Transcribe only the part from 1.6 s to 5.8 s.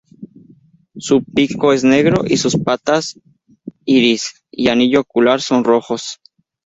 es negro y sus patas, iris y anillo ocular son